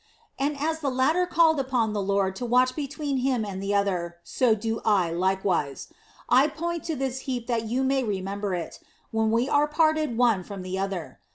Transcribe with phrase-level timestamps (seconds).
[0.39, 4.15] And as the latter called upon the Lord to watch between him and the other,
[4.23, 5.89] so do I likewise.
[6.27, 8.79] I point to this heap that you may remember it,
[9.11, 11.19] when we are parted one from the other.